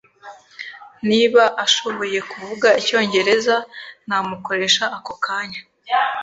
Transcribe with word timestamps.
Niba 1.09 1.43
ashoboye 1.65 2.19
kuvuga 2.31 2.67
icyongereza, 2.81 3.55
namukoresha 4.07 4.83
ako 4.97 5.13
kanya. 5.25 5.61